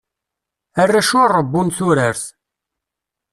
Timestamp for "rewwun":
1.37-1.69